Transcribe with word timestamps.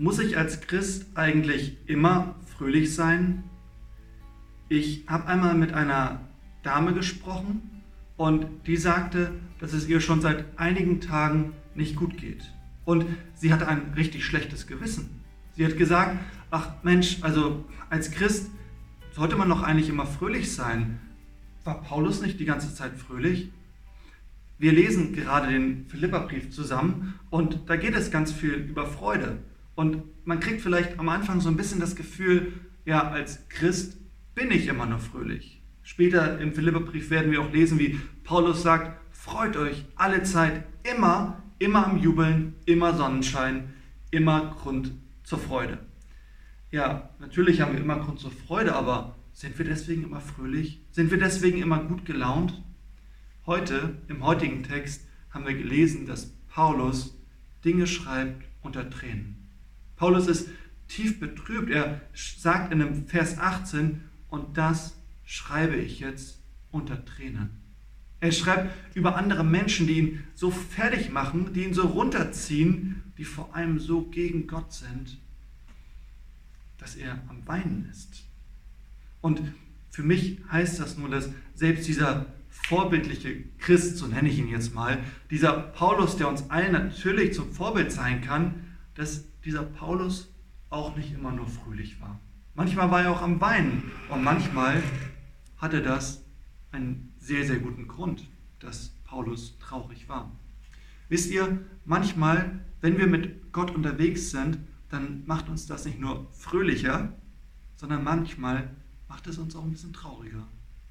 Muss 0.00 0.18
ich 0.18 0.38
als 0.38 0.62
Christ 0.62 1.08
eigentlich 1.14 1.76
immer 1.84 2.34
fröhlich 2.56 2.94
sein? 2.94 3.44
Ich 4.70 5.04
habe 5.06 5.26
einmal 5.26 5.54
mit 5.54 5.74
einer 5.74 6.22
Dame 6.62 6.94
gesprochen 6.94 7.82
und 8.16 8.46
die 8.66 8.78
sagte, 8.78 9.32
dass 9.58 9.74
es 9.74 9.86
ihr 9.88 10.00
schon 10.00 10.22
seit 10.22 10.58
einigen 10.58 11.02
Tagen 11.02 11.52
nicht 11.74 11.96
gut 11.96 12.16
geht. 12.16 12.50
Und 12.86 13.04
sie 13.34 13.52
hatte 13.52 13.68
ein 13.68 13.92
richtig 13.94 14.24
schlechtes 14.24 14.66
Gewissen. 14.66 15.22
Sie 15.54 15.66
hat 15.66 15.76
gesagt, 15.76 16.16
ach 16.50 16.82
Mensch, 16.82 17.18
also 17.20 17.66
als 17.90 18.10
Christ 18.10 18.50
sollte 19.12 19.36
man 19.36 19.50
doch 19.50 19.62
eigentlich 19.62 19.90
immer 19.90 20.06
fröhlich 20.06 20.50
sein. 20.50 20.98
War 21.62 21.82
Paulus 21.82 22.22
nicht 22.22 22.40
die 22.40 22.46
ganze 22.46 22.74
Zeit 22.74 22.96
fröhlich? 22.96 23.52
Wir 24.60 24.72
lesen 24.72 25.14
gerade 25.14 25.50
den 25.50 25.86
Philipperbrief 25.86 26.50
zusammen 26.50 27.14
und 27.30 27.60
da 27.70 27.76
geht 27.76 27.94
es 27.94 28.10
ganz 28.10 28.30
viel 28.30 28.52
über 28.52 28.84
Freude. 28.84 29.38
Und 29.74 30.02
man 30.26 30.38
kriegt 30.38 30.60
vielleicht 30.60 30.98
am 30.98 31.08
Anfang 31.08 31.40
so 31.40 31.48
ein 31.48 31.56
bisschen 31.56 31.80
das 31.80 31.96
Gefühl, 31.96 32.52
ja, 32.84 33.08
als 33.08 33.48
Christ 33.48 33.96
bin 34.34 34.50
ich 34.50 34.66
immer 34.66 34.84
nur 34.84 34.98
fröhlich. 34.98 35.62
Später 35.82 36.38
im 36.38 36.52
Philipperbrief 36.52 37.08
werden 37.08 37.32
wir 37.32 37.40
auch 37.40 37.50
lesen, 37.50 37.78
wie 37.78 37.98
Paulus 38.22 38.62
sagt, 38.62 39.00
freut 39.10 39.56
euch 39.56 39.86
alle 39.96 40.24
Zeit, 40.24 40.64
immer, 40.82 41.42
immer 41.58 41.86
am 41.86 41.96
Jubeln, 41.96 42.54
immer 42.66 42.94
Sonnenschein, 42.94 43.72
immer 44.10 44.54
Grund 44.60 44.92
zur 45.22 45.38
Freude. 45.38 45.78
Ja, 46.70 47.08
natürlich 47.18 47.62
haben 47.62 47.72
wir 47.72 47.80
immer 47.80 48.00
Grund 48.00 48.20
zur 48.20 48.30
Freude, 48.30 48.74
aber 48.74 49.16
sind 49.32 49.58
wir 49.58 49.64
deswegen 49.64 50.04
immer 50.04 50.20
fröhlich? 50.20 50.82
Sind 50.90 51.10
wir 51.10 51.18
deswegen 51.18 51.62
immer 51.62 51.82
gut 51.82 52.04
gelaunt? 52.04 52.62
Heute, 53.50 53.96
im 54.06 54.22
heutigen 54.22 54.62
Text, 54.62 55.08
haben 55.30 55.44
wir 55.44 55.54
gelesen, 55.54 56.06
dass 56.06 56.30
Paulus 56.46 57.16
Dinge 57.64 57.88
schreibt 57.88 58.44
unter 58.62 58.88
Tränen. 58.88 59.48
Paulus 59.96 60.28
ist 60.28 60.50
tief 60.86 61.18
betrübt. 61.18 61.68
Er 61.68 62.00
sagt 62.14 62.72
in 62.72 62.78
dem 62.78 63.08
Vers 63.08 63.38
18, 63.38 64.02
und 64.28 64.56
das 64.56 64.94
schreibe 65.24 65.74
ich 65.74 65.98
jetzt 65.98 66.38
unter 66.70 67.04
Tränen. 67.04 67.50
Er 68.20 68.30
schreibt 68.30 68.72
über 68.94 69.16
andere 69.16 69.42
Menschen, 69.42 69.88
die 69.88 69.98
ihn 69.98 70.24
so 70.36 70.52
fertig 70.52 71.10
machen, 71.10 71.52
die 71.52 71.64
ihn 71.64 71.74
so 71.74 71.88
runterziehen, 71.88 73.02
die 73.18 73.24
vor 73.24 73.52
allem 73.56 73.80
so 73.80 74.02
gegen 74.02 74.46
Gott 74.46 74.72
sind, 74.72 75.18
dass 76.78 76.94
er 76.94 77.20
am 77.26 77.44
Weinen 77.48 77.88
ist. 77.90 78.26
Und 79.20 79.42
für 79.90 80.04
mich 80.04 80.38
heißt 80.52 80.78
das 80.78 80.96
nur, 80.96 81.08
dass 81.08 81.30
selbst 81.56 81.88
dieser 81.88 82.26
vorbildliche 82.50 83.44
Christ, 83.58 83.96
so 83.96 84.06
nenne 84.06 84.28
ich 84.28 84.38
ihn 84.38 84.48
jetzt 84.48 84.74
mal, 84.74 84.98
dieser 85.30 85.52
Paulus, 85.52 86.16
der 86.16 86.28
uns 86.28 86.50
allen 86.50 86.72
natürlich 86.72 87.32
zum 87.32 87.52
Vorbild 87.52 87.92
sein 87.92 88.20
kann, 88.20 88.66
dass 88.94 89.24
dieser 89.44 89.62
Paulus 89.62 90.32
auch 90.68 90.96
nicht 90.96 91.12
immer 91.12 91.32
nur 91.32 91.48
fröhlich 91.48 92.00
war. 92.00 92.20
Manchmal 92.54 92.90
war 92.90 93.02
er 93.02 93.12
auch 93.12 93.22
am 93.22 93.40
Weinen 93.40 93.90
und 94.08 94.22
manchmal 94.22 94.82
hatte 95.56 95.82
das 95.82 96.24
einen 96.72 97.12
sehr, 97.18 97.44
sehr 97.46 97.58
guten 97.58 97.88
Grund, 97.88 98.28
dass 98.58 98.90
Paulus 99.04 99.58
traurig 99.58 100.08
war. 100.08 100.30
Wisst 101.08 101.30
ihr, 101.30 101.58
manchmal, 101.84 102.60
wenn 102.80 102.98
wir 102.98 103.06
mit 103.06 103.52
Gott 103.52 103.70
unterwegs 103.70 104.30
sind, 104.30 104.58
dann 104.88 105.24
macht 105.26 105.48
uns 105.48 105.66
das 105.66 105.84
nicht 105.84 106.00
nur 106.00 106.28
fröhlicher, 106.32 107.12
sondern 107.76 108.04
manchmal 108.04 108.70
macht 109.08 109.26
es 109.26 109.38
uns 109.38 109.56
auch 109.56 109.64
ein 109.64 109.72
bisschen 109.72 109.92
trauriger. 109.92 110.46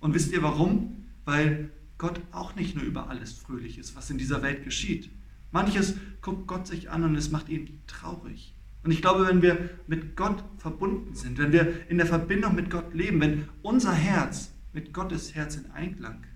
Und 0.00 0.14
wisst 0.14 0.32
ihr 0.32 0.42
warum? 0.42 1.03
Weil 1.24 1.70
Gott 1.98 2.20
auch 2.32 2.54
nicht 2.56 2.74
nur 2.74 2.84
über 2.84 3.08
alles 3.08 3.32
fröhlich 3.32 3.78
ist, 3.78 3.96
was 3.96 4.10
in 4.10 4.18
dieser 4.18 4.42
Welt 4.42 4.64
geschieht. 4.64 5.10
Manches 5.52 5.94
guckt 6.20 6.46
Gott 6.46 6.66
sich 6.66 6.90
an 6.90 7.04
und 7.04 7.14
es 7.14 7.30
macht 7.30 7.48
ihn 7.48 7.80
traurig. 7.86 8.54
Und 8.82 8.90
ich 8.90 9.00
glaube, 9.00 9.26
wenn 9.26 9.40
wir 9.40 9.70
mit 9.86 10.16
Gott 10.16 10.44
verbunden 10.58 11.14
sind, 11.14 11.38
wenn 11.38 11.52
wir 11.52 11.88
in 11.88 11.96
der 11.96 12.06
Verbindung 12.06 12.54
mit 12.54 12.70
Gott 12.70 12.92
leben, 12.92 13.20
wenn 13.20 13.48
unser 13.62 13.92
Herz 13.92 14.52
mit 14.72 14.92
Gottes 14.92 15.34
Herz 15.34 15.56
in 15.56 15.70
Einklang 15.70 16.26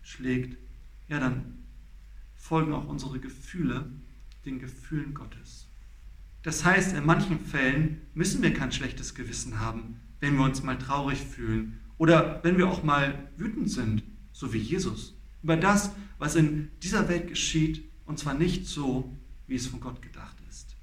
schlägt, 0.00 0.56
ja, 1.08 1.20
dann 1.20 1.58
folgen 2.34 2.72
auch 2.72 2.86
unsere 2.86 3.18
Gefühle 3.18 3.90
den 4.46 4.58
Gefühlen 4.58 5.12
Gottes. 5.12 5.68
Das 6.42 6.64
heißt, 6.64 6.96
in 6.96 7.04
manchen 7.04 7.40
Fällen 7.40 8.02
müssen 8.14 8.42
wir 8.42 8.54
kein 8.54 8.72
schlechtes 8.72 9.14
Gewissen 9.14 9.60
haben, 9.60 10.00
wenn 10.20 10.36
wir 10.36 10.44
uns 10.44 10.62
mal 10.62 10.78
traurig 10.78 11.18
fühlen 11.18 11.80
oder 11.98 12.40
wenn 12.42 12.56
wir 12.56 12.68
auch 12.68 12.82
mal 12.82 13.28
wütend 13.36 13.70
sind, 13.70 14.02
so 14.38 14.52
wie 14.52 14.58
Jesus, 14.58 15.16
über 15.42 15.56
das, 15.56 15.90
was 16.18 16.36
in 16.36 16.70
dieser 16.80 17.08
Welt 17.08 17.26
geschieht 17.26 17.82
und 18.06 18.20
zwar 18.20 18.34
nicht 18.34 18.66
so, 18.66 19.12
wie 19.48 19.56
es 19.56 19.66
von 19.66 19.80
Gott 19.80 20.00
gedacht 20.00 20.36
ist. 20.48 20.76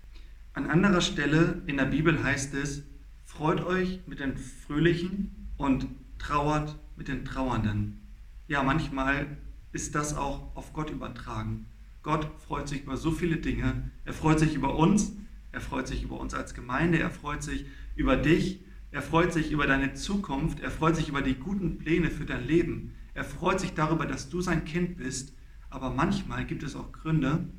An 0.52 0.70
anderer 0.70 1.00
Stelle 1.00 1.62
in 1.66 1.78
der 1.78 1.86
Bibel 1.86 2.22
heißt 2.22 2.54
es, 2.56 2.84
freut 3.24 3.66
euch 3.66 4.02
mit 4.08 4.20
den 4.20 4.36
Fröhlichen 4.36 5.48
und 5.56 5.88
trauert 6.20 6.78
mit 6.98 7.08
den 7.08 7.24
Trauernden. 7.24 8.02
Ja, 8.50 8.62
manchmal 8.62 9.38
ist 9.72 9.96
das 9.96 10.18
auch 10.18 10.54
auf 10.54 10.74
Gott 10.74 10.90
übertragen. 10.90 11.66
Gott 12.04 12.30
freut 12.46 12.68
sich 12.68 12.84
über 12.84 12.98
so 12.98 13.12
viele 13.12 13.38
Dinge. 13.38 13.90
Er 14.04 14.14
freut 14.14 14.40
sich 14.40 14.54
über 14.54 14.76
uns, 14.76 15.14
er 15.54 15.62
freut 15.62 15.88
sich 15.88 16.04
über 16.04 16.20
uns 16.20 16.34
als 16.34 16.56
Gemeinde, 16.56 17.00
er 17.00 17.10
freut 17.10 17.42
sich 17.42 17.66
über 17.96 18.18
dich, 18.18 18.60
er 18.92 19.02
freut 19.02 19.32
sich 19.32 19.50
über 19.54 19.66
deine 19.66 19.94
Zukunft, 19.94 20.60
er 20.60 20.72
freut 20.72 20.98
sich 20.98 21.08
über 21.08 21.22
die 21.22 21.36
guten 21.36 21.78
Pläne 21.78 22.12
für 22.12 22.26
dein 22.26 22.46
Leben. 22.46 22.92
Er 23.16 23.24
freut 23.24 23.60
sich 23.60 23.74
darüber, 23.74 24.06
dass 24.06 24.30
du 24.30 24.42
sein 24.42 24.66
Kind 24.66 24.98
bist 24.98 25.36
aber 25.76 25.90
manchmal 25.90 26.46
gibt 26.46 26.64
es 26.64 26.74
auch 26.74 26.94
Gründe, 26.94 27.50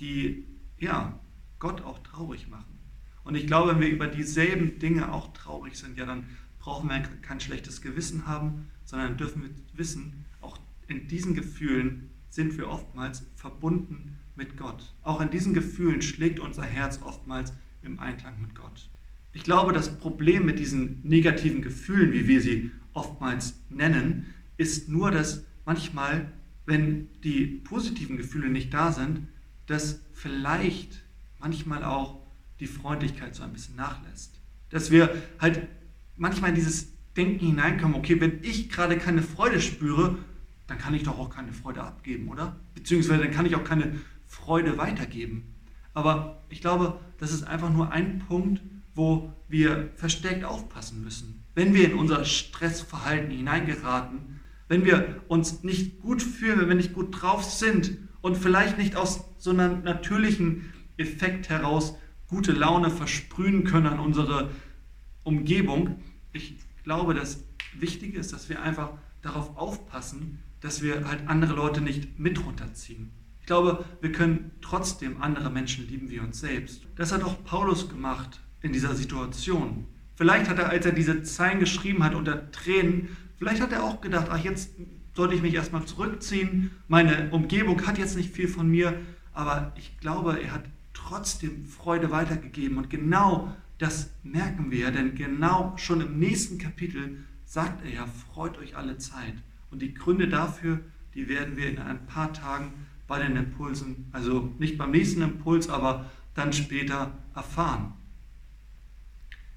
die 0.00 0.46
ja, 0.78 1.20
Gott 1.58 1.82
auch 1.82 1.98
traurig 1.98 2.48
machen. 2.48 2.78
Und 3.24 3.34
ich 3.34 3.46
glaube, 3.46 3.72
wenn 3.72 3.80
wir 3.80 3.90
über 3.90 4.06
dieselben 4.06 4.78
Dinge 4.78 5.12
auch 5.12 5.34
traurig 5.34 5.76
sind, 5.76 5.98
ja, 5.98 6.06
dann 6.06 6.24
brauchen 6.58 6.88
wir 6.88 6.98
kein 7.20 7.38
schlechtes 7.38 7.82
Gewissen 7.82 8.26
haben, 8.26 8.70
sondern 8.86 9.18
dürfen 9.18 9.42
wir 9.42 9.50
wissen, 9.74 10.24
auch 10.40 10.58
in 10.88 11.08
diesen 11.08 11.34
Gefühlen 11.34 12.08
sind 12.30 12.56
wir 12.56 12.70
oftmals 12.70 13.26
verbunden 13.34 14.16
mit 14.34 14.56
Gott. 14.56 14.94
Auch 15.02 15.20
in 15.20 15.28
diesen 15.28 15.52
Gefühlen 15.52 16.00
schlägt 16.00 16.40
unser 16.40 16.64
Herz 16.64 17.00
oftmals 17.02 17.52
im 17.82 18.00
Einklang 18.00 18.40
mit 18.40 18.54
Gott. 18.54 18.88
Ich 19.34 19.42
glaube, 19.42 19.74
das 19.74 19.98
Problem 19.98 20.46
mit 20.46 20.58
diesen 20.58 21.02
negativen 21.02 21.60
Gefühlen, 21.60 22.12
wie 22.12 22.26
wir 22.28 22.40
sie 22.40 22.70
oftmals 22.94 23.60
nennen, 23.68 24.32
ist 24.56 24.88
nur, 24.88 25.10
dass 25.10 25.44
manchmal 25.64 26.32
wenn 26.66 27.08
die 27.22 27.46
positiven 27.46 28.16
Gefühle 28.16 28.50
nicht 28.50 28.74
da 28.74 28.92
sind, 28.92 29.28
dass 29.66 30.00
vielleicht 30.12 31.02
manchmal 31.38 31.84
auch 31.84 32.20
die 32.60 32.66
Freundlichkeit 32.66 33.34
so 33.34 33.44
ein 33.44 33.52
bisschen 33.52 33.76
nachlässt. 33.76 34.40
Dass 34.70 34.90
wir 34.90 35.14
halt 35.38 35.68
manchmal 36.16 36.50
in 36.50 36.56
dieses 36.56 36.88
Denken 37.16 37.46
hineinkommen, 37.46 37.96
okay, 37.96 38.20
wenn 38.20 38.42
ich 38.42 38.68
gerade 38.68 38.98
keine 38.98 39.22
Freude 39.22 39.60
spüre, 39.60 40.18
dann 40.66 40.78
kann 40.78 40.94
ich 40.94 41.04
doch 41.04 41.18
auch 41.18 41.30
keine 41.30 41.52
Freude 41.52 41.82
abgeben, 41.82 42.28
oder? 42.28 42.56
Beziehungsweise 42.74 43.22
dann 43.22 43.30
kann 43.30 43.46
ich 43.46 43.54
auch 43.54 43.64
keine 43.64 44.00
Freude 44.26 44.76
weitergeben. 44.76 45.54
Aber 45.94 46.42
ich 46.50 46.60
glaube, 46.60 47.00
das 47.18 47.32
ist 47.32 47.44
einfach 47.44 47.70
nur 47.72 47.92
ein 47.92 48.18
Punkt, 48.18 48.60
wo 48.94 49.32
wir 49.48 49.90
verstärkt 49.94 50.44
aufpassen 50.44 51.04
müssen. 51.04 51.44
Wenn 51.54 51.72
wir 51.74 51.90
in 51.90 51.96
unser 51.96 52.24
Stressverhalten 52.24 53.30
hineingeraten, 53.30 54.35
wenn 54.68 54.84
wir 54.84 55.22
uns 55.28 55.62
nicht 55.62 56.00
gut 56.00 56.22
fühlen, 56.22 56.60
wenn 56.60 56.68
wir 56.68 56.74
nicht 56.74 56.94
gut 56.94 57.20
drauf 57.20 57.44
sind 57.44 57.98
und 58.20 58.36
vielleicht 58.36 58.78
nicht 58.78 58.96
aus 58.96 59.24
so 59.38 59.50
einem 59.50 59.82
natürlichen 59.84 60.72
Effekt 60.96 61.48
heraus 61.48 61.94
gute 62.28 62.52
Laune 62.52 62.90
versprühen 62.90 63.64
können 63.64 63.86
an 63.86 64.00
unsere 64.00 64.50
Umgebung. 65.22 66.02
Ich 66.32 66.56
glaube, 66.82 67.14
das 67.14 67.44
Wichtige 67.78 68.18
ist, 68.18 68.32
dass 68.32 68.48
wir 68.48 68.62
einfach 68.62 68.90
darauf 69.22 69.56
aufpassen, 69.56 70.40
dass 70.60 70.82
wir 70.82 71.06
halt 71.06 71.28
andere 71.28 71.54
Leute 71.54 71.80
nicht 71.80 72.18
mit 72.18 72.44
runterziehen. 72.44 73.10
Ich 73.40 73.46
glaube, 73.46 73.84
wir 74.00 74.10
können 74.10 74.50
trotzdem 74.60 75.22
andere 75.22 75.50
Menschen 75.50 75.86
lieben 75.86 76.10
wie 76.10 76.18
uns 76.18 76.40
selbst. 76.40 76.82
Das 76.96 77.12
hat 77.12 77.22
auch 77.22 77.44
Paulus 77.44 77.88
gemacht 77.88 78.40
in 78.62 78.72
dieser 78.72 78.94
Situation. 78.96 79.86
Vielleicht 80.16 80.48
hat 80.48 80.58
er, 80.58 80.70
als 80.70 80.86
er 80.86 80.92
diese 80.92 81.22
Zeilen 81.22 81.60
geschrieben 81.60 82.02
hat 82.02 82.14
unter 82.14 82.50
Tränen, 82.50 83.16
Vielleicht 83.38 83.60
hat 83.60 83.72
er 83.72 83.84
auch 83.84 84.00
gedacht, 84.00 84.28
ach, 84.30 84.42
jetzt 84.42 84.70
sollte 85.14 85.34
ich 85.34 85.42
mich 85.42 85.54
erstmal 85.54 85.84
zurückziehen. 85.84 86.70
Meine 86.88 87.30
Umgebung 87.30 87.86
hat 87.86 87.98
jetzt 87.98 88.16
nicht 88.16 88.32
viel 88.32 88.48
von 88.48 88.68
mir, 88.68 88.98
aber 89.32 89.72
ich 89.76 89.98
glaube, 89.98 90.40
er 90.42 90.52
hat 90.52 90.64
trotzdem 90.92 91.66
Freude 91.66 92.10
weitergegeben. 92.10 92.78
Und 92.78 92.90
genau 92.90 93.54
das 93.78 94.10
merken 94.22 94.70
wir, 94.70 94.90
denn 94.90 95.14
genau 95.14 95.74
schon 95.76 96.00
im 96.00 96.18
nächsten 96.18 96.58
Kapitel 96.58 97.24
sagt 97.44 97.84
er 97.84 97.92
ja, 97.92 98.06
freut 98.06 98.58
euch 98.58 98.76
alle 98.76 98.98
Zeit. 98.98 99.34
Und 99.70 99.82
die 99.82 99.94
Gründe 99.94 100.28
dafür, 100.28 100.80
die 101.14 101.28
werden 101.28 101.56
wir 101.56 101.68
in 101.68 101.78
ein 101.78 102.06
paar 102.06 102.32
Tagen 102.32 102.72
bei 103.06 103.18
den 103.18 103.36
Impulsen, 103.36 104.08
also 104.12 104.52
nicht 104.58 104.78
beim 104.78 104.90
nächsten 104.90 105.22
Impuls, 105.22 105.68
aber 105.68 106.10
dann 106.34 106.52
später 106.52 107.12
erfahren. 107.34 107.92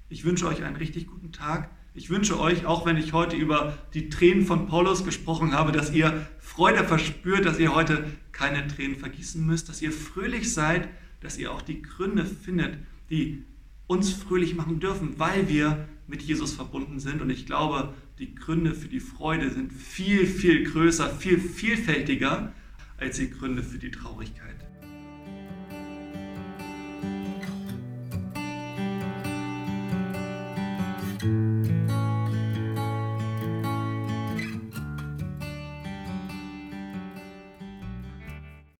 Ich 0.08 0.24
wünsche 0.24 0.46
euch 0.46 0.62
einen 0.62 0.76
richtig 0.76 1.06
guten 1.06 1.32
Tag. 1.32 1.70
Ich 1.92 2.08
wünsche 2.08 2.38
euch, 2.38 2.66
auch 2.66 2.86
wenn 2.86 2.96
ich 2.96 3.12
heute 3.12 3.34
über 3.34 3.76
die 3.94 4.10
Tränen 4.10 4.46
von 4.46 4.68
Paulus 4.68 5.04
gesprochen 5.04 5.52
habe, 5.52 5.72
dass 5.72 5.92
ihr 5.92 6.24
Freude 6.38 6.84
verspürt, 6.84 7.44
dass 7.44 7.58
ihr 7.58 7.74
heute 7.74 8.04
keine 8.30 8.64
Tränen 8.68 8.96
vergießen 8.96 9.44
müsst, 9.44 9.68
dass 9.68 9.82
ihr 9.82 9.90
fröhlich 9.90 10.54
seid, 10.54 10.88
dass 11.20 11.36
ihr 11.36 11.50
auch 11.52 11.62
die 11.62 11.82
Gründe 11.82 12.24
findet, 12.24 12.78
die 13.10 13.44
uns 13.88 14.12
fröhlich 14.12 14.54
machen 14.54 14.78
dürfen, 14.78 15.18
weil 15.18 15.48
wir 15.48 15.88
mit 16.06 16.22
Jesus 16.22 16.52
verbunden 16.52 17.00
sind. 17.00 17.22
Und 17.22 17.30
ich 17.30 17.44
glaube, 17.44 17.92
die 18.20 18.36
Gründe 18.36 18.72
für 18.72 18.88
die 18.88 19.00
Freude 19.00 19.50
sind 19.50 19.72
viel, 19.72 20.26
viel 20.26 20.62
größer, 20.70 21.10
viel 21.10 21.40
vielfältiger 21.40 22.52
als 22.98 23.16
die 23.16 23.30
Gründe 23.30 23.64
für 23.64 23.78
die 23.78 23.90
Traurigkeit. 23.90 24.69